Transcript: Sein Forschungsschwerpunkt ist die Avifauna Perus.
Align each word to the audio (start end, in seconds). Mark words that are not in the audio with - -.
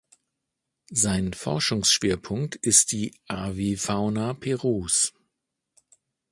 Sein 0.89 1.31
Forschungsschwerpunkt 1.31 2.55
ist 2.55 2.91
die 2.91 3.13
Avifauna 3.27 4.33
Perus. 4.33 5.13